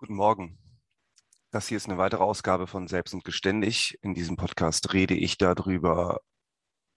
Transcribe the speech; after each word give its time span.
Guten 0.00 0.14
Morgen. 0.14 0.58
Das 1.50 1.68
hier 1.68 1.76
ist 1.76 1.86
eine 1.86 1.98
weitere 1.98 2.22
Ausgabe 2.22 2.66
von 2.66 2.88
Selbst 2.88 3.12
und 3.12 3.22
Geständig. 3.22 3.98
In 4.00 4.14
diesem 4.14 4.38
Podcast 4.38 4.94
rede 4.94 5.12
ich 5.12 5.36
darüber, 5.36 6.22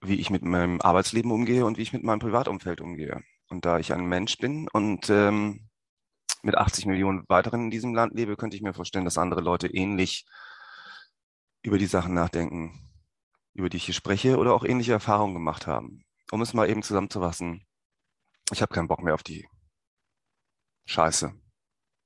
wie 0.00 0.14
ich 0.14 0.30
mit 0.30 0.42
meinem 0.42 0.80
Arbeitsleben 0.80 1.30
umgehe 1.30 1.66
und 1.66 1.76
wie 1.76 1.82
ich 1.82 1.92
mit 1.92 2.02
meinem 2.02 2.20
Privatumfeld 2.20 2.80
umgehe. 2.80 3.20
Und 3.50 3.66
da 3.66 3.78
ich 3.78 3.92
ein 3.92 4.06
Mensch 4.06 4.38
bin 4.38 4.68
und 4.72 5.10
ähm, 5.10 5.68
mit 6.42 6.56
80 6.56 6.86
Millionen 6.86 7.26
weiteren 7.28 7.64
in 7.64 7.70
diesem 7.70 7.94
Land 7.94 8.14
lebe, 8.14 8.38
könnte 8.38 8.56
ich 8.56 8.62
mir 8.62 8.72
vorstellen, 8.72 9.04
dass 9.04 9.18
andere 9.18 9.42
Leute 9.42 9.66
ähnlich 9.66 10.24
über 11.60 11.76
die 11.76 11.84
Sachen 11.84 12.14
nachdenken, 12.14 12.90
über 13.52 13.68
die 13.68 13.76
ich 13.76 13.84
hier 13.84 13.92
spreche 13.92 14.38
oder 14.38 14.54
auch 14.54 14.64
ähnliche 14.64 14.92
Erfahrungen 14.92 15.34
gemacht 15.34 15.66
haben. 15.66 16.06
Um 16.32 16.40
es 16.40 16.54
mal 16.54 16.70
eben 16.70 16.82
zusammenzufassen, 16.82 17.66
ich 18.50 18.62
habe 18.62 18.72
keinen 18.72 18.88
Bock 18.88 19.02
mehr 19.02 19.12
auf 19.12 19.22
die 19.22 19.46
Scheiße. 20.86 21.43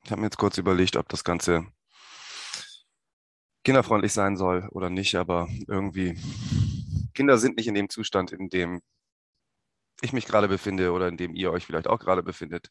Ich 0.08 0.10
habe 0.10 0.22
mir 0.22 0.28
jetzt 0.28 0.38
kurz 0.38 0.56
überlegt, 0.56 0.96
ob 0.96 1.06
das 1.10 1.22
Ganze 1.22 1.66
kinderfreundlich 3.62 4.14
sein 4.14 4.38
soll 4.38 4.66
oder 4.70 4.88
nicht, 4.88 5.16
aber 5.16 5.48
irgendwie, 5.66 6.18
Kinder 7.12 7.36
sind 7.36 7.58
nicht 7.58 7.66
in 7.66 7.74
dem 7.74 7.90
Zustand, 7.90 8.32
in 8.32 8.48
dem 8.48 8.80
ich 10.00 10.14
mich 10.14 10.24
gerade 10.24 10.48
befinde 10.48 10.92
oder 10.92 11.08
in 11.08 11.18
dem 11.18 11.34
ihr 11.34 11.52
euch 11.52 11.66
vielleicht 11.66 11.88
auch 11.88 11.98
gerade 11.98 12.22
befindet. 12.22 12.70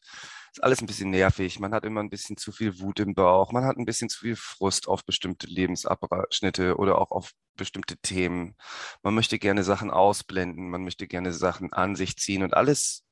Ist 0.50 0.64
alles 0.64 0.80
ein 0.80 0.86
bisschen 0.86 1.10
nervig. 1.10 1.60
Man 1.60 1.72
hat 1.72 1.84
immer 1.84 2.00
ein 2.00 2.10
bisschen 2.10 2.36
zu 2.36 2.50
viel 2.50 2.80
Wut 2.80 2.98
im 2.98 3.14
Bauch. 3.14 3.52
Man 3.52 3.64
hat 3.64 3.76
ein 3.76 3.86
bisschen 3.86 4.08
zu 4.08 4.18
viel 4.18 4.34
Frust 4.34 4.88
auf 4.88 5.04
bestimmte 5.04 5.46
Lebensabschnitte 5.46 6.76
oder 6.76 6.98
auch 6.98 7.12
auf 7.12 7.30
bestimmte 7.54 7.98
Themen. 7.98 8.56
Man 9.04 9.14
möchte 9.14 9.38
gerne 9.38 9.62
Sachen 9.62 9.92
ausblenden. 9.92 10.70
Man 10.70 10.82
möchte 10.82 11.06
gerne 11.06 11.32
Sachen 11.32 11.72
an 11.72 11.94
sich 11.94 12.16
ziehen 12.16 12.42
und 12.42 12.54
alles 12.54 13.04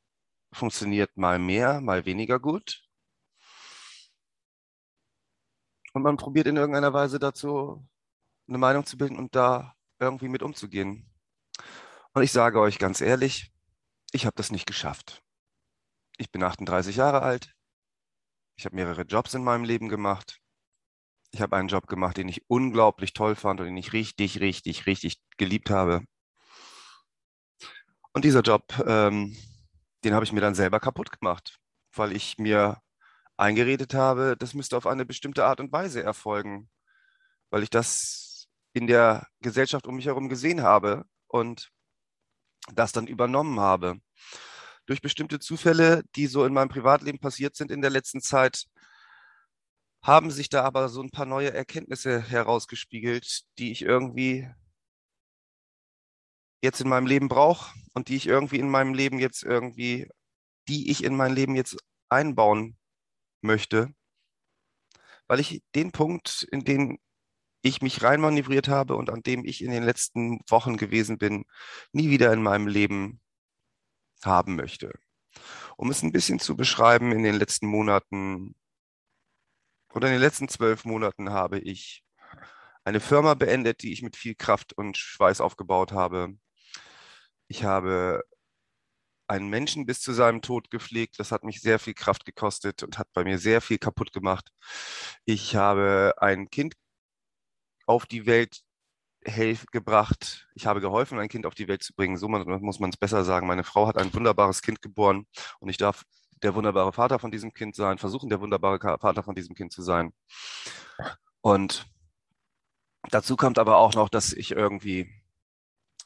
funktioniert 0.51 1.17
mal 1.17 1.39
mehr, 1.39 1.81
mal 1.81 2.07
weniger 2.07 2.41
gut. 2.41 2.86
Und 5.97 6.03
man 6.03 6.19
probiert 6.19 6.47
in 6.47 6.59
irgendeiner 6.59 6.93
Weise 6.93 7.19
dazu 7.19 7.83
eine 8.47 8.59
Meinung 8.59 8.85
zu 8.85 8.99
bilden 8.99 9.17
und 9.17 9.35
da 9.35 9.75
irgendwie 9.99 10.29
mit 10.29 10.43
umzugehen. 10.43 11.11
Und 12.13 12.23
ich 12.23 12.33
sage 12.33 12.61
euch 12.61 12.79
ganz 12.79 13.01
ehrlich, 13.01 13.51
ich 14.13 14.27
habe 14.27 14.37
das 14.37 14.51
nicht 14.51 14.67
geschafft. 14.67 15.23
Ich 16.19 16.31
bin 16.31 16.43
38 16.43 16.97
Jahre 16.97 17.23
alt. 17.23 17.55
Ich 18.59 18.67
habe 18.67 18.77
mehrere 18.77 19.05
Jobs 19.05 19.33
in 19.33 19.43
meinem 19.43 19.65
Leben 19.65 19.89
gemacht. 19.89 20.39
Ich 21.31 21.41
habe 21.41 21.57
einen 21.57 21.69
Job 21.69 21.87
gemacht, 21.87 22.19
den 22.19 22.29
ich 22.29 22.45
unglaublich 22.47 23.15
toll 23.15 23.35
fand 23.35 23.61
und 23.61 23.67
den 23.67 23.77
ich 23.79 23.95
richtig, 23.95 24.39
richtig, 24.41 24.85
richtig 24.85 25.23
geliebt 25.39 25.71
habe. 25.71 26.05
Und 28.13 28.27
dieser 28.27 28.43
Job, 28.43 28.65
ähm, 28.87 29.35
den 30.05 30.13
habe 30.13 30.27
ich 30.27 30.33
mir 30.35 30.43
dann 30.43 30.55
selber 30.55 30.79
kaputt 30.79 31.11
gemacht, 31.19 31.59
weil 31.95 32.15
ich 32.15 32.37
mir 32.37 32.83
eingeredet 33.37 33.95
habe, 33.95 34.37
das 34.39 34.55
müsste 34.55 34.77
auf 34.77 34.87
eine 34.87 35.05
bestimmte 35.05 35.45
Art 35.45 35.61
und 35.61 35.73
Weise 35.73 36.03
erfolgen, 36.03 36.71
weil 37.51 37.63
ich 37.63 37.71
das 37.71 38.49
in 38.73 38.87
der 38.87 39.27
Gesellschaft 39.41 39.87
um 39.87 39.97
mich 39.97 40.07
herum 40.07 40.29
gesehen 40.29 40.63
habe 40.63 41.05
und 41.29 41.71
das 42.75 42.93
dann 42.93 43.07
übernommen 43.07 43.61
habe. 43.61 44.01
Durch 44.87 45.03
bestimmte 45.03 45.39
Zufälle, 45.39 46.03
die 46.15 46.27
so 46.27 46.45
in 46.45 46.53
meinem 46.53 46.69
Privatleben 46.69 47.19
passiert 47.19 47.57
sind 47.57 47.71
in 47.71 47.81
der 47.81 47.91
letzten 47.91 48.21
Zeit, 48.21 48.67
haben 50.03 50.31
sich 50.31 50.49
da 50.49 50.63
aber 50.63 50.89
so 50.89 51.03
ein 51.03 51.11
paar 51.11 51.27
neue 51.27 51.53
Erkenntnisse 51.53 52.21
herausgespiegelt, 52.23 53.43
die 53.59 53.73
ich 53.73 53.83
irgendwie 53.83 54.49
jetzt 56.63 56.81
in 56.81 56.89
meinem 56.89 57.07
Leben 57.07 57.29
brauche 57.29 57.75
und 57.93 58.09
die 58.09 58.17
ich 58.17 58.27
irgendwie 58.27 58.59
in 58.59 58.71
meinem 58.71 58.95
Leben 58.95 59.19
jetzt 59.19 59.43
irgendwie, 59.43 60.09
die 60.69 60.91
ich 60.91 61.03
in 61.03 61.17
mein 61.17 61.35
Leben 61.35 61.57
jetzt 61.57 61.77
einbauen 62.09 62.77
möchte, 63.41 63.93
weil 65.27 65.41
ich 65.41 65.63
den 65.75 65.93
Punkt, 65.93 66.47
in 66.51 66.65
den 66.65 66.99
ich 67.63 67.83
mich 67.83 68.03
reinmanövriert 68.03 68.69
habe 68.69 68.97
und 68.97 69.11
an 69.11 69.23
dem 69.23 69.45
ich 69.45 69.63
in 69.63 69.71
den 69.71 69.83
letzten 69.83 70.41
Wochen 70.49 70.77
gewesen 70.77 71.19
bin, 71.19 71.45
nie 71.93 72.11
wieder 72.11 72.33
in 72.33 72.43
meinem 72.43 72.69
Leben 72.69 73.21
haben 74.25 74.57
möchte. 74.57 74.93
Um 75.77 75.91
es 75.91 76.03
ein 76.03 76.13
bisschen 76.13 76.39
zu 76.39 76.57
beschreiben, 76.57 77.13
in 77.13 77.23
den 77.23 77.35
letzten 77.35 77.67
Monaten 77.67 78.55
oder 79.93 80.09
in 80.09 80.15
den 80.15 80.23
letzten 80.23 80.49
zwölf 80.49 80.85
Monaten 80.85 81.31
habe 81.31 81.59
ich 81.59 82.05
eine 82.85 83.01
Firma 83.01 83.35
beendet, 83.35 83.83
die 83.83 83.93
ich 83.93 84.03
mit 84.03 84.17
viel 84.17 84.35
Kraft 84.35 84.73
und 84.75 84.97
Schweiß 84.97 85.41
aufgebaut 85.41 85.93
habe. 85.93 86.37
Ich 87.49 87.65
habe 87.65 88.23
einen 89.29 89.49
Menschen 89.49 89.87
bis 89.87 90.01
zu 90.01 90.13
seinem 90.13 90.43
Tod 90.43 90.71
gepflegt. 90.71 91.19
Das 91.19 91.33
hat 91.33 91.45
mich 91.45 91.61
sehr 91.61 91.79
viel 91.79 91.95
Kraft 91.95 92.25
gekostet 92.25 92.83
und 92.83 92.99
hat 92.99 93.09
bei 93.13 93.25
mir 93.25 93.39
sehr 93.39 93.61
viel 93.61 93.79
kaputt 93.79 94.13
gemacht. 94.13 94.51
Ich 95.25 95.57
habe 95.57 96.15
ein 96.19 96.51
Kind 96.51 96.75
auf 97.87 98.07
die 98.07 98.27
Welt 98.27 98.63
gebracht. 99.73 100.49
Ich 100.55 100.67
habe 100.67 100.81
geholfen, 100.81 101.19
ein 101.19 101.29
Kind 101.29 101.47
auf 101.47 101.55
die 101.55 101.67
Welt 101.67 101.83
zu 101.83 101.95
bringen. 101.95 102.17
So 102.17 102.29
muss 102.29 102.79
man 102.79 102.91
es 102.91 102.97
besser 102.97 103.25
sagen. 103.25 103.49
Meine 103.49 103.65
Frau 103.65 103.89
hat 103.89 103.99
ein 103.99 104.15
wunderbares 104.15 104.63
Kind 104.63 104.83
geboren 104.83 105.27
und 105.59 105.69
ich 105.69 105.77
darf 105.77 106.05
der 106.43 106.55
wunderbare 106.55 106.93
Vater 106.93 107.19
von 107.19 107.31
diesem 107.31 107.53
Kind 107.53 107.75
sein, 107.75 107.99
versuchen, 107.99 108.29
der 108.29 108.41
wunderbare 108.41 108.79
Vater 109.01 109.23
von 109.23 109.35
diesem 109.35 109.55
Kind 109.55 109.73
zu 109.73 109.83
sein. 109.83 110.13
Und 111.41 111.87
dazu 113.11 113.37
kommt 113.37 113.59
aber 113.59 113.79
auch 113.79 113.95
noch, 113.95 114.09
dass 114.09 114.33
ich 114.33 114.51
irgendwie 114.51 115.11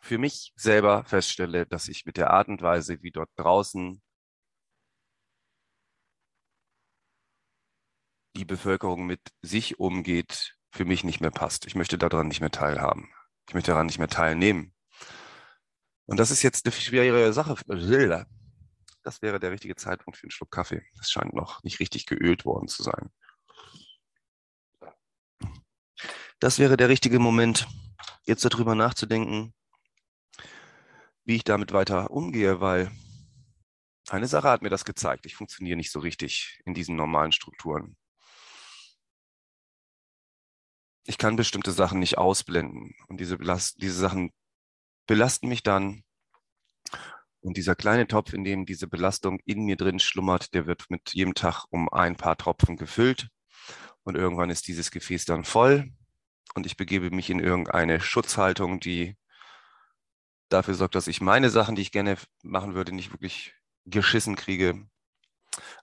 für 0.00 0.18
mich 0.18 0.52
selber 0.56 1.04
feststelle, 1.04 1.66
dass 1.66 1.88
ich 1.88 2.06
mit 2.06 2.16
der 2.16 2.30
Art 2.30 2.48
und 2.48 2.62
Weise, 2.62 3.02
wie 3.02 3.10
dort 3.10 3.30
draußen 3.36 4.02
die 8.36 8.44
Bevölkerung 8.44 9.06
mit 9.06 9.20
sich 9.42 9.78
umgeht, 9.78 10.56
für 10.72 10.84
mich 10.84 11.04
nicht 11.04 11.20
mehr 11.20 11.30
passt. 11.30 11.66
Ich 11.66 11.74
möchte 11.74 11.98
daran 11.98 12.28
nicht 12.28 12.40
mehr 12.40 12.50
teilhaben. 12.50 13.12
Ich 13.48 13.54
möchte 13.54 13.72
daran 13.72 13.86
nicht 13.86 13.98
mehr 13.98 14.08
teilnehmen. 14.08 14.74
Und 16.06 16.18
das 16.18 16.30
ist 16.30 16.42
jetzt 16.42 16.64
eine 16.64 16.72
schwierige 16.72 17.32
Sache. 17.32 17.56
Das 19.02 19.22
wäre 19.22 19.40
der 19.40 19.50
richtige 19.50 19.76
Zeitpunkt 19.76 20.18
für 20.18 20.24
einen 20.24 20.30
Schluck 20.30 20.50
Kaffee. 20.50 20.82
Das 20.96 21.10
scheint 21.10 21.34
noch 21.34 21.62
nicht 21.62 21.80
richtig 21.80 22.06
geölt 22.06 22.44
worden 22.44 22.68
zu 22.68 22.82
sein. 22.82 23.10
Das 26.38 26.58
wäre 26.58 26.76
der 26.76 26.88
richtige 26.88 27.18
Moment, 27.18 27.68
jetzt 28.24 28.44
darüber 28.44 28.74
nachzudenken, 28.74 29.52
wie 31.24 31.36
ich 31.36 31.44
damit 31.44 31.72
weiter 31.72 32.10
umgehe, 32.10 32.60
weil 32.60 32.90
eine 34.08 34.26
Sache 34.26 34.48
hat 34.48 34.62
mir 34.62 34.70
das 34.70 34.84
gezeigt. 34.84 35.26
Ich 35.26 35.36
funktioniere 35.36 35.76
nicht 35.76 35.92
so 35.92 36.00
richtig 36.00 36.60
in 36.64 36.74
diesen 36.74 36.96
normalen 36.96 37.32
Strukturen. 37.32 37.96
Ich 41.06 41.18
kann 41.18 41.36
bestimmte 41.36 41.72
Sachen 41.72 41.98
nicht 41.98 42.18
ausblenden 42.18 42.94
und 43.08 43.20
diese, 43.20 43.38
Belast 43.38 43.80
diese 43.80 43.94
Sachen 43.94 44.32
belasten 45.06 45.48
mich 45.48 45.62
dann. 45.62 46.02
Und 47.40 47.56
dieser 47.56 47.74
kleine 47.74 48.06
Topf, 48.06 48.32
in 48.32 48.44
dem 48.44 48.66
diese 48.66 48.86
Belastung 48.86 49.40
in 49.46 49.64
mir 49.64 49.76
drin 49.76 49.98
schlummert, 49.98 50.52
der 50.52 50.66
wird 50.66 50.90
mit 50.90 51.14
jedem 51.14 51.34
Tag 51.34 51.64
um 51.70 51.88
ein 51.88 52.16
paar 52.16 52.36
Tropfen 52.36 52.76
gefüllt. 52.76 53.28
Und 54.02 54.16
irgendwann 54.16 54.50
ist 54.50 54.68
dieses 54.68 54.90
Gefäß 54.90 55.24
dann 55.24 55.44
voll 55.44 55.90
und 56.54 56.66
ich 56.66 56.76
begebe 56.76 57.10
mich 57.10 57.30
in 57.30 57.38
irgendeine 57.38 58.00
Schutzhaltung, 58.00 58.80
die 58.80 59.16
dafür 60.50 60.74
sorgt, 60.74 60.94
dass 60.94 61.06
ich 61.06 61.20
meine 61.20 61.50
Sachen, 61.50 61.74
die 61.74 61.82
ich 61.82 61.92
gerne 61.92 62.16
machen 62.42 62.74
würde, 62.74 62.92
nicht 62.92 63.12
wirklich 63.12 63.54
geschissen 63.86 64.36
kriege. 64.36 64.86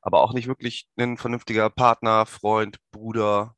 Aber 0.01 0.21
auch 0.21 0.33
nicht 0.33 0.47
wirklich 0.47 0.87
ein 0.97 1.17
vernünftiger 1.17 1.69
Partner, 1.69 2.25
Freund, 2.25 2.77
Bruder, 2.91 3.55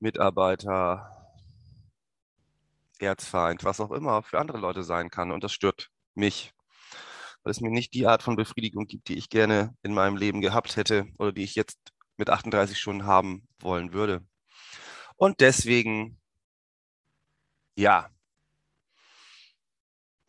Mitarbeiter, 0.00 1.10
Erzfeind, 2.98 3.64
was 3.64 3.80
auch 3.80 3.90
immer 3.90 4.22
für 4.22 4.38
andere 4.38 4.58
Leute 4.58 4.82
sein 4.82 5.10
kann. 5.10 5.32
Und 5.32 5.44
das 5.44 5.52
stört 5.52 5.90
mich, 6.14 6.52
weil 7.42 7.50
es 7.50 7.60
mir 7.60 7.70
nicht 7.70 7.94
die 7.94 8.06
Art 8.06 8.22
von 8.22 8.36
Befriedigung 8.36 8.86
gibt, 8.86 9.08
die 9.08 9.18
ich 9.18 9.28
gerne 9.28 9.76
in 9.82 9.94
meinem 9.94 10.16
Leben 10.16 10.40
gehabt 10.40 10.76
hätte 10.76 11.06
oder 11.18 11.32
die 11.32 11.44
ich 11.44 11.54
jetzt 11.54 11.78
mit 12.16 12.30
38 12.30 12.78
Stunden 12.78 13.06
haben 13.06 13.46
wollen 13.60 13.92
würde. 13.92 14.24
Und 15.16 15.40
deswegen, 15.40 16.20
ja, 17.76 18.10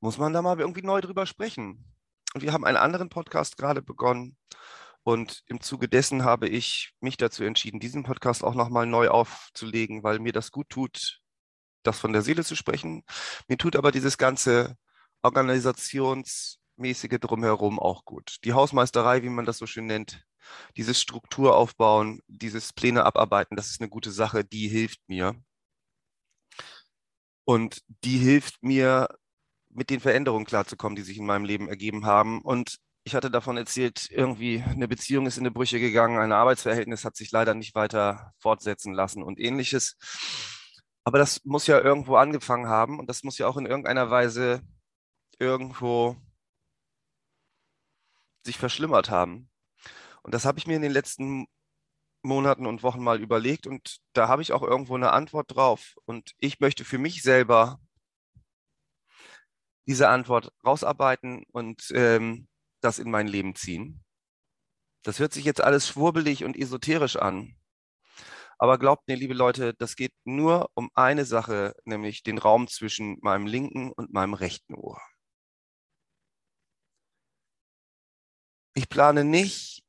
muss 0.06 0.20
man 0.20 0.34
da 0.34 0.44
mal 0.44 0.60
irgendwie 0.60 0.84
neu 0.84 1.02
drüber 1.02 1.26
sprechen. 1.26 1.84
Und 2.36 2.42
wir 2.42 2.54
haben 2.54 2.64
einen 2.64 2.78
anderen 2.78 3.10
Podcast 3.10 3.58
gerade 3.58 3.82
begonnen. 3.82 4.38
Und 5.02 5.42
im 5.48 5.62
Zuge 5.62 5.90
dessen 5.90 6.24
habe 6.24 6.48
ich 6.48 6.94
mich 7.00 7.18
dazu 7.18 7.44
entschieden, 7.44 7.80
diesen 7.80 8.04
Podcast 8.04 8.44
auch 8.44 8.54
nochmal 8.54 8.86
neu 8.86 9.10
aufzulegen, 9.10 10.04
weil 10.04 10.20
mir 10.20 10.32
das 10.32 10.52
gut 10.52 10.70
tut, 10.70 11.22
das 11.82 12.00
von 12.00 12.14
der 12.14 12.22
Seele 12.22 12.44
zu 12.44 12.56
sprechen. 12.56 13.04
Mir 13.48 13.58
tut 13.58 13.76
aber 13.76 13.92
dieses 13.92 14.20
ganze 14.20 14.78
organisationsmäßige 15.24 17.20
drumherum 17.20 17.80
auch 17.80 18.06
gut. 18.06 18.38
Die 18.44 18.54
Hausmeisterei, 18.54 19.24
wie 19.24 19.30
man 19.30 19.46
das 19.46 19.58
so 19.58 19.66
schön 19.66 19.88
nennt, 19.88 20.24
dieses 20.78 21.02
Struktur 21.02 21.58
aufbauen, 21.58 22.22
dieses 22.28 22.74
Pläne 22.74 23.06
abarbeiten, 23.06 23.58
das 23.58 23.72
ist 23.72 23.82
eine 23.82 23.90
gute 23.90 24.12
Sache, 24.12 24.46
die 24.46 24.68
hilft 24.68 25.00
mir. 25.08 25.34
Und 27.44 27.82
die 28.04 28.20
hilft 28.20 28.62
mir, 28.62 29.08
mit 29.76 29.90
den 29.90 30.00
Veränderungen 30.00 30.46
klarzukommen, 30.46 30.96
die 30.96 31.02
sich 31.04 31.18
in 31.18 31.26
meinem 31.26 31.46
Leben 31.46 31.68
ergeben 31.68 32.06
haben. 32.06 32.42
Und 32.42 32.78
ich 33.04 33.14
hatte 33.14 33.30
davon 33.30 33.58
erzählt, 33.58 34.10
irgendwie 34.10 34.64
eine 34.64 34.88
Beziehung 34.88 35.28
ist 35.28 35.38
in 35.38 35.44
die 35.44 35.50
Brüche 35.52 35.80
gegangen, 35.80 36.18
ein 36.18 36.32
Arbeitsverhältnis 36.32 37.06
hat 37.06 37.16
sich 37.16 37.32
leider 37.32 37.54
nicht 37.54 37.76
weiter 37.76 38.34
fortsetzen 38.40 38.94
lassen 38.94 39.22
und 39.22 39.40
ähnliches. 39.40 39.98
Aber 41.04 41.20
das 41.20 41.44
muss 41.46 41.68
ja 41.68 41.80
irgendwo 41.80 42.16
angefangen 42.16 42.68
haben 42.68 43.00
und 43.00 43.08
das 43.10 43.24
muss 43.24 43.38
ja 43.38 43.48
auch 43.48 43.58
in 43.58 43.68
irgendeiner 43.68 44.10
Weise 44.10 44.62
irgendwo 45.38 46.16
sich 48.44 48.58
verschlimmert 48.58 49.10
haben. 49.10 49.50
Und 50.24 50.34
das 50.34 50.46
habe 50.46 50.58
ich 50.58 50.66
mir 50.66 50.78
in 50.78 50.82
den 50.82 50.92
letzten 50.92 51.46
Monaten 52.24 52.66
und 52.66 52.82
Wochen 52.82 53.04
mal 53.04 53.22
überlegt 53.22 53.68
und 53.68 53.98
da 54.14 54.28
habe 54.28 54.42
ich 54.42 54.52
auch 54.52 54.64
irgendwo 54.64 54.96
eine 54.96 55.12
Antwort 55.12 55.56
drauf. 55.56 55.96
Und 56.06 56.32
ich 56.40 56.60
möchte 56.60 56.84
für 56.86 56.98
mich 56.98 57.22
selber 57.22 57.80
diese 59.88 60.10
Antwort 60.10 60.52
rausarbeiten 60.66 61.44
und 61.52 61.92
ähm, 61.94 62.48
das 62.82 63.00
in 63.00 63.12
mein 63.12 63.28
Leben 63.28 63.56
ziehen. 63.56 64.04
Das 65.04 65.20
hört 65.20 65.34
sich 65.34 65.46
jetzt 65.46 65.62
alles 65.62 65.88
schwurbelig 65.88 66.44
und 66.44 66.58
esoterisch 66.58 67.16
an. 67.16 67.56
Aber 68.58 68.78
glaubt 68.80 69.08
mir, 69.08 69.16
liebe 69.16 69.34
Leute, 69.34 69.74
das 69.76 69.96
geht 69.96 70.14
nur 70.24 70.70
um 70.74 70.90
eine 70.96 71.26
Sache, 71.26 71.76
nämlich 71.84 72.24
den 72.24 72.38
Raum 72.38 72.68
zwischen 72.68 73.18
meinem 73.22 73.46
linken 73.48 73.92
und 73.92 74.14
meinem 74.14 74.34
rechten 74.34 74.76
Ohr. 74.76 75.00
Ich 78.74 78.90
plane 78.90 79.24
nicht, 79.24 79.85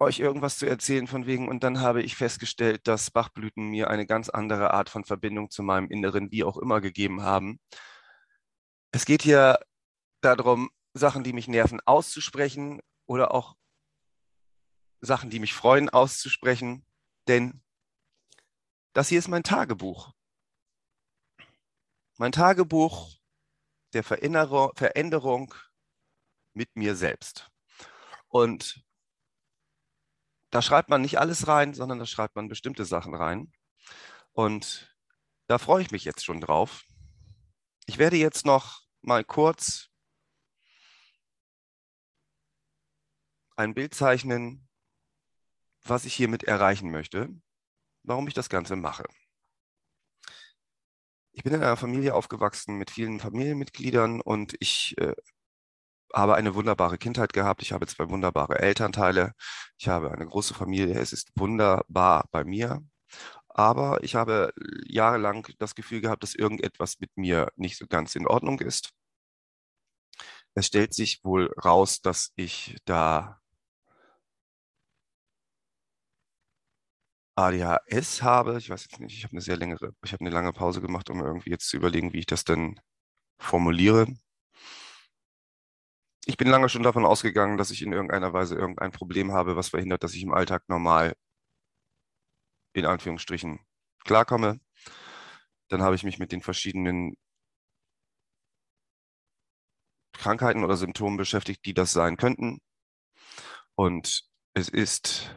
euch 0.00 0.20
irgendwas 0.20 0.58
zu 0.58 0.66
erzählen 0.66 1.06
von 1.06 1.26
wegen, 1.26 1.48
und 1.48 1.64
dann 1.64 1.80
habe 1.80 2.02
ich 2.02 2.16
festgestellt, 2.16 2.86
dass 2.86 3.10
Bachblüten 3.10 3.68
mir 3.68 3.90
eine 3.90 4.06
ganz 4.06 4.28
andere 4.28 4.72
Art 4.72 4.88
von 4.90 5.04
Verbindung 5.04 5.50
zu 5.50 5.62
meinem 5.62 5.90
Inneren, 5.90 6.30
wie 6.30 6.44
auch 6.44 6.56
immer, 6.56 6.80
gegeben 6.80 7.22
haben. 7.22 7.58
Es 8.92 9.04
geht 9.04 9.22
hier 9.22 9.58
darum, 10.20 10.70
Sachen, 10.94 11.24
die 11.24 11.32
mich 11.32 11.48
nerven, 11.48 11.80
auszusprechen 11.84 12.80
oder 13.06 13.32
auch 13.32 13.56
Sachen, 15.00 15.30
die 15.30 15.40
mich 15.40 15.54
freuen, 15.54 15.88
auszusprechen. 15.88 16.84
Denn 17.26 17.60
das 18.92 19.08
hier 19.08 19.18
ist 19.18 19.28
mein 19.28 19.42
Tagebuch. 19.42 20.12
Mein 22.16 22.32
Tagebuch 22.32 23.16
der 23.92 24.02
Veränderung 24.02 25.54
mit 26.52 26.74
mir 26.74 26.96
selbst. 26.96 27.50
Und 28.28 28.84
da 30.50 30.62
schreibt 30.62 30.88
man 30.88 31.02
nicht 31.02 31.18
alles 31.18 31.46
rein, 31.46 31.74
sondern 31.74 31.98
da 31.98 32.06
schreibt 32.06 32.36
man 32.36 32.48
bestimmte 32.48 32.84
Sachen 32.84 33.14
rein. 33.14 33.52
Und 34.32 34.94
da 35.46 35.58
freue 35.58 35.82
ich 35.82 35.90
mich 35.90 36.04
jetzt 36.04 36.24
schon 36.24 36.40
drauf. 36.40 36.84
Ich 37.86 37.98
werde 37.98 38.16
jetzt 38.16 38.46
noch 38.46 38.82
mal 39.02 39.24
kurz 39.24 39.88
ein 43.56 43.74
Bild 43.74 43.94
zeichnen, 43.94 44.68
was 45.82 46.04
ich 46.04 46.14
hiermit 46.14 46.44
erreichen 46.44 46.90
möchte, 46.90 47.28
warum 48.02 48.28
ich 48.28 48.34
das 48.34 48.48
Ganze 48.48 48.76
mache. 48.76 49.04
Ich 51.32 51.42
bin 51.42 51.54
in 51.54 51.62
einer 51.62 51.76
Familie 51.76 52.14
aufgewachsen 52.14 52.76
mit 52.76 52.90
vielen 52.90 53.20
Familienmitgliedern 53.20 54.20
und 54.20 54.56
ich 54.60 54.96
äh, 54.98 55.14
habe 56.14 56.34
eine 56.36 56.54
wunderbare 56.54 56.98
Kindheit 56.98 57.32
gehabt. 57.32 57.62
Ich 57.62 57.72
habe 57.72 57.86
zwei 57.86 58.08
wunderbare 58.10 58.58
Elternteile. 58.60 59.32
Ich 59.78 59.88
habe 59.88 60.10
eine 60.12 60.26
große 60.26 60.54
Familie. 60.54 60.98
Es 60.98 61.12
ist 61.12 61.30
wunderbar 61.36 62.26
bei 62.32 62.44
mir. 62.44 62.82
Aber 63.48 64.02
ich 64.04 64.14
habe 64.14 64.52
jahrelang 64.86 65.46
das 65.58 65.74
Gefühl 65.74 66.00
gehabt, 66.00 66.22
dass 66.22 66.34
irgendetwas 66.34 67.00
mit 67.00 67.10
mir 67.16 67.48
nicht 67.56 67.76
so 67.78 67.86
ganz 67.88 68.14
in 68.16 68.26
Ordnung 68.26 68.60
ist. 68.60 68.90
Es 70.54 70.66
stellt 70.66 70.92
sich 70.94 71.24
wohl 71.24 71.52
raus, 71.64 72.00
dass 72.02 72.32
ich 72.36 72.76
da 72.84 73.40
ADHS 77.36 78.22
habe. 78.22 78.58
Ich 78.58 78.68
weiß 78.70 78.82
jetzt 78.84 79.00
nicht, 79.00 79.16
ich 79.16 79.24
habe 79.24 79.32
eine 79.32 79.40
sehr 79.40 79.56
längere, 79.56 79.92
ich 80.04 80.12
habe 80.12 80.20
eine 80.22 80.30
lange 80.30 80.52
Pause 80.52 80.80
gemacht, 80.80 81.08
um 81.10 81.20
irgendwie 81.24 81.50
jetzt 81.50 81.68
zu 81.68 81.76
überlegen, 81.76 82.12
wie 82.12 82.18
ich 82.20 82.26
das 82.26 82.44
denn 82.44 82.80
formuliere 83.38 84.06
ich 86.28 86.36
bin 86.36 86.48
lange 86.48 86.68
schon 86.68 86.82
davon 86.82 87.06
ausgegangen, 87.06 87.56
dass 87.56 87.70
ich 87.70 87.80
in 87.80 87.92
irgendeiner 87.92 88.34
Weise 88.34 88.54
irgendein 88.54 88.92
Problem 88.92 89.32
habe, 89.32 89.56
was 89.56 89.70
verhindert, 89.70 90.04
dass 90.04 90.12
ich 90.12 90.22
im 90.22 90.34
Alltag 90.34 90.62
normal 90.68 91.16
in 92.74 92.84
Anführungsstrichen 92.84 93.60
klarkomme. 94.04 94.60
Dann 95.68 95.82
habe 95.82 95.94
ich 95.96 96.04
mich 96.04 96.18
mit 96.18 96.30
den 96.30 96.42
verschiedenen 96.42 97.16
Krankheiten 100.12 100.64
oder 100.64 100.76
Symptomen 100.76 101.16
beschäftigt, 101.16 101.64
die 101.64 101.72
das 101.72 101.92
sein 101.92 102.18
könnten. 102.18 102.60
Und 103.74 104.28
es 104.52 104.68
ist 104.68 105.34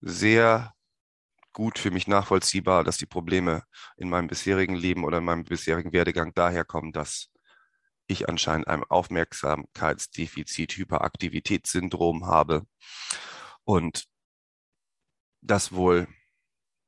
sehr 0.00 0.74
gut 1.52 1.78
für 1.78 1.92
mich 1.92 2.08
nachvollziehbar, 2.08 2.82
dass 2.82 2.96
die 2.96 3.06
Probleme 3.06 3.62
in 3.96 4.08
meinem 4.08 4.26
bisherigen 4.26 4.74
Leben 4.74 5.04
oder 5.04 5.18
in 5.18 5.24
meinem 5.24 5.44
bisherigen 5.44 5.92
Werdegang 5.92 6.34
daherkommen, 6.34 6.90
dass 6.90 7.31
ich 8.06 8.28
anscheinend 8.28 8.68
ein 8.68 8.84
Aufmerksamkeitsdefizit, 8.84 10.72
Hyperaktivitätssyndrom 10.76 12.26
habe 12.26 12.66
und 13.64 14.04
das 15.40 15.72
wohl 15.72 16.08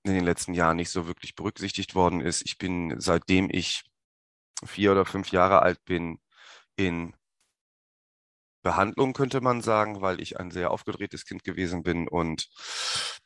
in 0.04 0.14
den 0.14 0.24
letzten 0.24 0.54
Jahren 0.54 0.76
nicht 0.76 0.90
so 0.90 1.06
wirklich 1.06 1.34
berücksichtigt 1.34 1.94
worden 1.94 2.20
ist. 2.20 2.42
Ich 2.44 2.58
bin, 2.58 3.00
seitdem 3.00 3.48
ich 3.50 3.84
vier 4.64 4.92
oder 4.92 5.04
fünf 5.04 5.30
Jahre 5.32 5.62
alt 5.62 5.84
bin, 5.84 6.18
in 6.76 7.14
Behandlung, 8.62 9.12
könnte 9.12 9.40
man 9.40 9.60
sagen, 9.60 10.00
weil 10.00 10.20
ich 10.20 10.40
ein 10.40 10.50
sehr 10.50 10.70
aufgedrehtes 10.70 11.24
Kind 11.26 11.44
gewesen 11.44 11.82
bin 11.82 12.08
und 12.08 12.48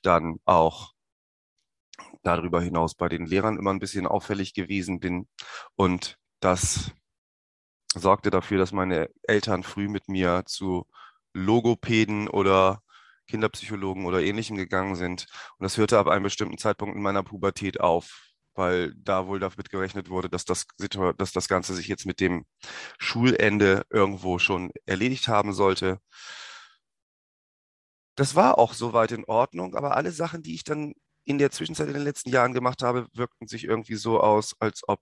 dann 0.03 0.39
auch 0.45 0.93
darüber 2.23 2.61
hinaus 2.61 2.95
bei 2.95 3.09
den 3.09 3.27
Lehrern 3.27 3.57
immer 3.59 3.71
ein 3.73 3.79
bisschen 3.79 4.07
auffällig 4.07 4.55
gewesen 4.55 5.01
bin 5.01 5.29
und 5.77 6.19
das 6.41 6.93
sorgte 7.99 8.31
dafür, 8.31 8.59
dass 8.59 8.73
meine 8.73 9.11
Eltern 9.23 9.63
früh 9.63 9.89
mit 9.89 10.09
mir 10.09 10.43
zu 10.47 10.87
Logopäden 11.35 12.29
oder 12.29 12.83
Kinderpsychologen 13.29 14.07
oder 14.07 14.23
ähnlichem 14.23 14.57
gegangen 14.57 14.97
sind. 14.97 15.27
Und 15.59 15.65
das 15.65 15.77
hörte 15.77 15.99
ab 15.99 16.09
einem 16.09 16.25
bestimmten 16.25 16.59
Zeitpunkt 16.59 16.97
in 16.97 17.03
meiner 17.03 17.23
Pubertät 17.23 17.81
auf, 17.81 18.33
weil 18.55 18.95
da 18.97 19.27
wohl 19.27 19.39
damit 19.41 19.71
gerechnet 19.71 20.11
wurde, 20.11 20.29
dass 20.29 20.45
das, 20.45 20.67
dass 21.17 21.33
das 21.33 21.49
Ganze 21.49 21.75
sich 21.75 21.89
jetzt 21.89 22.07
mit 22.07 22.21
dem 22.21 22.45
Schulende 22.99 23.85
irgendwo 23.91 24.39
schon 24.39 24.73
erledigt 24.87 25.29
haben 25.29 25.53
sollte. 25.53 25.99
Das 28.17 28.35
war 28.35 28.59
auch 28.59 28.75
soweit 28.75 29.13
in 29.13 29.25
Ordnung, 29.27 29.77
aber 29.77 29.97
alle 29.97 30.11
Sachen, 30.11 30.43
die 30.43 30.55
ich 30.55 30.65
dann 30.65 30.95
in 31.25 31.39
der 31.39 31.51
Zwischenzeit 31.51 31.89
in 31.89 31.95
den 31.95 32.03
letzten 32.03 32.31
Jahren 32.31 32.55
gemacht 32.55 32.83
habe, 32.83 33.07
wirkten 33.15 33.47
sich 33.47 33.65
irgendwie 33.65 33.95
so 33.97 34.21
aus, 34.21 34.57
als 34.61 34.83
ob 34.89 35.01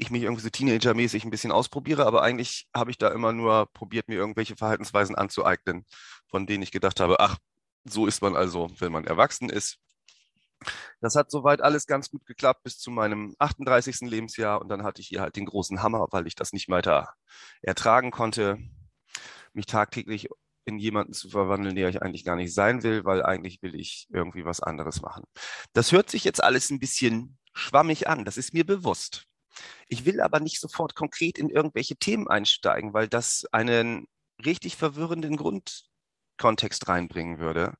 ich 0.00 0.10
mich 0.10 0.22
irgendwie 0.22 0.42
so 0.42 0.50
Teenager-mäßig 0.50 1.24
ein 1.24 1.30
bisschen 1.30 1.52
ausprobiere, 1.52 2.06
aber 2.06 2.22
eigentlich 2.22 2.68
habe 2.74 2.90
ich 2.90 2.98
da 2.98 3.08
immer 3.08 3.32
nur 3.32 3.66
probiert, 3.72 4.08
mir 4.08 4.16
irgendwelche 4.16 4.56
Verhaltensweisen 4.56 5.16
anzueignen, 5.16 5.84
von 6.28 6.46
denen 6.46 6.62
ich 6.62 6.72
gedacht 6.72 7.00
habe, 7.00 7.20
ach, 7.20 7.38
so 7.84 8.06
ist 8.06 8.22
man 8.22 8.36
also, 8.36 8.68
wenn 8.78 8.92
man 8.92 9.04
erwachsen 9.04 9.50
ist. 9.50 9.78
Das 11.00 11.14
hat 11.14 11.30
soweit 11.30 11.60
alles 11.60 11.86
ganz 11.86 12.10
gut 12.10 12.26
geklappt 12.26 12.64
bis 12.64 12.78
zu 12.78 12.90
meinem 12.90 13.34
38. 13.38 14.00
Lebensjahr 14.02 14.60
und 14.60 14.68
dann 14.68 14.82
hatte 14.82 15.00
ich 15.00 15.08
hier 15.08 15.20
halt 15.20 15.36
den 15.36 15.46
großen 15.46 15.82
Hammer, 15.82 16.06
weil 16.10 16.26
ich 16.26 16.34
das 16.34 16.52
nicht 16.52 16.68
weiter 16.68 17.14
ertragen 17.62 18.10
konnte, 18.10 18.58
mich 19.52 19.66
tagtäglich 19.66 20.28
in 20.64 20.78
jemanden 20.78 21.14
zu 21.14 21.30
verwandeln, 21.30 21.76
der 21.76 21.88
ich 21.88 22.02
eigentlich 22.02 22.24
gar 22.24 22.36
nicht 22.36 22.52
sein 22.52 22.82
will, 22.82 23.04
weil 23.04 23.22
eigentlich 23.22 23.62
will 23.62 23.74
ich 23.74 24.06
irgendwie 24.10 24.44
was 24.44 24.60
anderes 24.60 25.00
machen. 25.00 25.24
Das 25.72 25.92
hört 25.92 26.10
sich 26.10 26.24
jetzt 26.24 26.42
alles 26.42 26.70
ein 26.70 26.80
bisschen 26.80 27.38
schwammig 27.54 28.08
an, 28.08 28.24
das 28.24 28.36
ist 28.36 28.52
mir 28.52 28.66
bewusst. 28.66 29.26
Ich 29.88 30.04
will 30.04 30.20
aber 30.20 30.40
nicht 30.40 30.60
sofort 30.60 30.94
konkret 30.94 31.38
in 31.38 31.48
irgendwelche 31.48 31.96
Themen 31.96 32.28
einsteigen, 32.28 32.92
weil 32.92 33.08
das 33.08 33.46
einen 33.52 34.06
richtig 34.44 34.76
verwirrenden 34.76 35.36
Grundkontext 35.36 36.88
reinbringen 36.88 37.38
würde. 37.38 37.74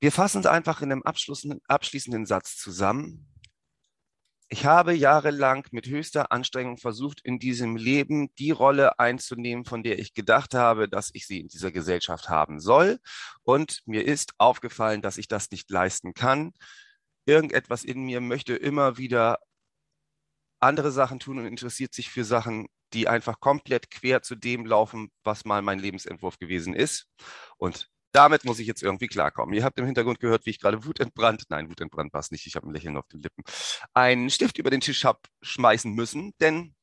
Wir 0.00 0.12
fassen 0.12 0.40
es 0.40 0.46
einfach 0.46 0.82
in 0.82 0.90
einem 0.90 1.02
abschließenden 1.04 2.26
Satz 2.26 2.56
zusammen. 2.56 3.28
Ich 4.48 4.66
habe 4.66 4.92
jahrelang 4.92 5.66
mit 5.70 5.86
höchster 5.86 6.30
Anstrengung 6.30 6.76
versucht, 6.76 7.22
in 7.22 7.38
diesem 7.38 7.76
Leben 7.76 8.34
die 8.34 8.50
Rolle 8.50 8.98
einzunehmen, 8.98 9.64
von 9.64 9.82
der 9.82 9.98
ich 9.98 10.12
gedacht 10.12 10.52
habe, 10.52 10.90
dass 10.90 11.08
ich 11.14 11.26
sie 11.26 11.40
in 11.40 11.48
dieser 11.48 11.70
Gesellschaft 11.70 12.28
haben 12.28 12.60
soll. 12.60 12.98
Und 13.44 13.80
mir 13.86 14.04
ist 14.04 14.34
aufgefallen, 14.36 15.00
dass 15.00 15.16
ich 15.16 15.26
das 15.26 15.50
nicht 15.50 15.70
leisten 15.70 16.12
kann. 16.12 16.52
Irgendetwas 17.24 17.82
in 17.82 18.02
mir 18.02 18.20
möchte 18.20 18.54
immer 18.54 18.98
wieder 18.98 19.38
andere 20.62 20.92
Sachen 20.92 21.18
tun 21.18 21.38
und 21.38 21.46
interessiert 21.46 21.94
sich 21.94 22.10
für 22.10 22.24
Sachen, 22.24 22.68
die 22.92 23.08
einfach 23.08 23.40
komplett 23.40 23.90
quer 23.90 24.22
zu 24.22 24.34
dem 24.34 24.66
laufen, 24.66 25.10
was 25.24 25.44
mal 25.44 25.62
mein 25.62 25.78
Lebensentwurf 25.78 26.38
gewesen 26.38 26.74
ist. 26.74 27.06
Und 27.56 27.88
damit 28.12 28.44
muss 28.44 28.58
ich 28.58 28.66
jetzt 28.66 28.82
irgendwie 28.82 29.06
klarkommen. 29.06 29.54
Ihr 29.54 29.64
habt 29.64 29.78
im 29.78 29.86
Hintergrund 29.86 30.20
gehört, 30.20 30.44
wie 30.44 30.50
ich 30.50 30.60
gerade 30.60 30.84
wutentbrannt, 30.84 31.44
nein, 31.48 31.70
wutentbrannt 31.70 32.12
war 32.12 32.20
es 32.20 32.30
nicht, 32.30 32.46
ich 32.46 32.56
habe 32.56 32.68
ein 32.68 32.74
Lächeln 32.74 32.96
auf 32.96 33.08
den 33.08 33.22
Lippen, 33.22 33.42
einen 33.94 34.28
Stift 34.30 34.58
über 34.58 34.70
den 34.70 34.80
Tisch 34.80 35.04
habe 35.04 35.20
schmeißen 35.40 35.92
müssen, 35.94 36.32
denn 36.40 36.74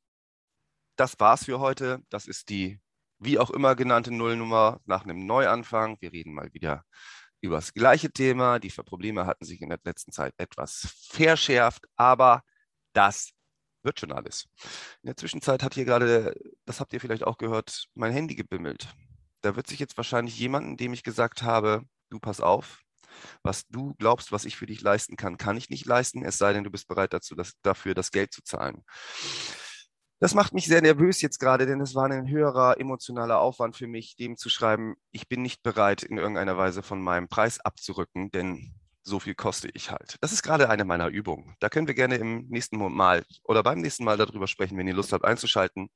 das 0.96 1.20
war's 1.20 1.46
für 1.46 1.60
heute. 1.60 2.02
Das 2.10 2.28
ist 2.28 2.50
die 2.50 2.80
wie 3.20 3.38
auch 3.38 3.52
immer 3.52 3.76
genannte 3.76 4.12
Nullnummer 4.12 4.82
nach 4.86 5.04
einem 5.04 5.26
Neuanfang. 5.26 5.98
Wir 6.00 6.12
reden 6.12 6.34
mal 6.34 6.54
wieder 6.54 6.86
über 7.42 7.56
das 7.56 7.74
gleiche 7.74 8.12
Thema. 8.12 8.60
Die 8.60 8.70
Probleme 8.70 9.26
hatten 9.26 9.46
sich 9.46 9.62
in 9.62 9.70
der 9.70 9.80
letzten 9.84 10.12
Zeit 10.12 10.34
etwas 10.38 11.08
verschärft, 11.12 11.86
aber 11.96 12.44
das 12.94 13.32
wird 13.84 14.00
schon 14.00 14.12
alles. 14.12 14.48
In 15.02 15.08
der 15.08 15.18
Zwischenzeit 15.18 15.64
hat 15.64 15.74
hier 15.74 15.86
gerade, 15.86 16.34
das 16.66 16.80
habt 16.80 16.94
ihr 16.94 17.00
vielleicht 17.00 17.24
auch 17.24 17.38
gehört, 17.38 17.86
mein 17.96 18.12
Handy 18.12 18.36
gebimmelt. 18.36 18.88
Da 19.42 19.56
wird 19.56 19.68
sich 19.68 19.80
jetzt 19.80 19.98
wahrscheinlich 19.98 20.38
jemanden, 20.38 20.78
dem 20.78 20.94
ich 20.94 21.04
gesagt 21.04 21.44
habe, 21.44 21.84
du 22.10 22.20
pass 22.20 22.42
auf, 22.42 22.82
was 23.44 23.68
du 23.68 23.96
glaubst, 23.96 24.32
was 24.32 24.46
ich 24.46 24.56
für 24.56 24.66
dich 24.66 24.82
leisten 24.82 25.16
kann, 25.16 25.38
kann 25.38 25.58
ich 25.58 25.70
nicht 25.70 25.86
leisten, 25.86 26.24
es 26.24 26.38
sei 26.38 26.54
denn, 26.54 26.64
du 26.64 26.72
bist 26.72 26.88
bereit 26.88 27.14
dazu, 27.14 27.36
das, 27.36 27.54
dafür 27.62 27.94
das 27.94 28.12
Geld 28.12 28.34
zu 28.34 28.44
zahlen. 28.44 28.84
Das 30.22 30.34
macht 30.34 30.54
mich 30.54 30.66
sehr 30.66 30.82
nervös 30.82 31.22
jetzt 31.22 31.40
gerade, 31.40 31.66
denn 31.66 31.80
es 31.80 31.96
war 31.96 32.10
ein 32.10 32.30
höherer 32.30 32.78
emotionaler 32.78 33.40
Aufwand 33.40 33.78
für 33.78 33.88
mich, 33.88 34.18
dem 34.18 34.36
zu 34.36 34.50
schreiben, 34.50 34.96
ich 35.12 35.30
bin 35.30 35.42
nicht 35.42 35.64
bereit, 35.64 36.04
in 36.04 36.18
irgendeiner 36.18 36.58
Weise 36.58 36.84
von 36.84 37.02
meinem 37.02 37.30
Preis 37.30 37.62
abzurücken, 37.62 38.30
denn 38.32 38.74
so 39.10 39.20
viel 39.20 39.36
koste 39.36 39.70
ich 39.74 39.92
halt. 39.92 40.18
Das 40.22 40.32
ist 40.32 40.44
gerade 40.44 40.70
eine 40.70 40.86
meiner 40.86 41.08
Übungen. 41.08 41.56
Da 41.60 41.70
können 41.70 41.88
wir 41.88 41.96
gerne 41.96 42.16
im 42.16 42.48
nächsten 42.48 42.78
Mal 42.78 43.25
oder 43.44 43.63
beim 43.63 43.82
nächsten 43.82 44.06
Mal 44.06 44.18
darüber 44.18 44.48
sprechen, 44.48 44.78
wenn 44.78 44.88
ihr 44.88 44.94
Lust 44.94 45.12
habt 45.12 45.25
einzuschalten. 45.25 45.89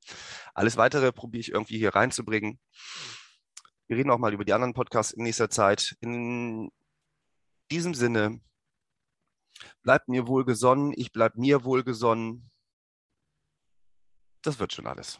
Alles 0.53 0.75
weitere 0.75 1.11
probiere 1.11 1.41
ich 1.41 1.51
irgendwie 1.51 1.77
hier 1.77 1.95
reinzubringen. 1.95 2.59
Wir 3.87 3.97
reden 3.97 4.11
auch 4.11 4.17
mal 4.17 4.33
über 4.33 4.45
die 4.45 4.53
anderen 4.53 4.73
Podcasts 4.73 5.13
in 5.13 5.23
nächster 5.23 5.49
Zeit. 5.49 5.95
In 6.01 6.71
diesem 7.71 7.93
Sinne, 7.93 8.41
bleibt 9.83 10.09
mir 10.09 10.27
wohlgesonnen, 10.27 10.93
ich 10.95 11.11
bleibe 11.11 11.39
mir 11.39 11.63
wohlgesonnen. 11.63 12.49
Das 14.41 14.59
wird 14.59 14.73
schon 14.73 14.87
alles. 14.87 15.19